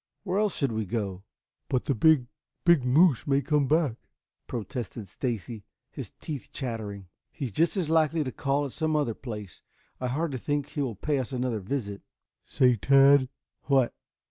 [0.23, 1.25] Where else should we go?"
[1.69, 2.25] "But the big,
[2.65, 3.97] big moose may come back,"
[4.47, 7.07] protested Stacy, his teeth chattering.
[7.31, 9.61] "He is just as likely to call at some other place.
[9.99, 12.01] I hardly think he will pay us another visit."
[12.47, 13.29] "Say, Tad."
[13.65, 13.93] "What?"